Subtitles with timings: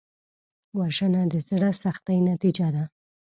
[0.77, 2.83] وژنه د زړه سختۍ نتیجه ده